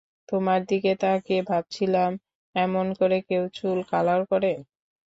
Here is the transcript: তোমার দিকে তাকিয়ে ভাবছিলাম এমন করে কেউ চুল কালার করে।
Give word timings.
তোমার 0.29 0.59
দিকে 0.69 0.91
তাকিয়ে 1.01 1.41
ভাবছিলাম 1.43 2.11
এমন 2.55 2.85
করে 2.99 3.17
কেউ 3.27 3.43
চুল 3.57 3.77
কালার 3.91 4.21
করে। 4.31 4.51